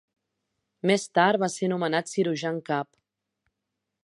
Més 0.91 1.05
tard 1.19 1.43
va 1.45 1.51
ser 1.57 1.71
nomenat 1.75 2.11
cirurgià 2.15 2.57
en 2.57 2.61
cap. 2.71 2.91